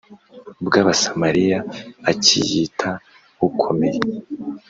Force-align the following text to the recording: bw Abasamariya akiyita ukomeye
bw 0.65 0.73
Abasamariya 0.81 1.59
akiyita 2.11 2.89
ukomeye 3.47 3.99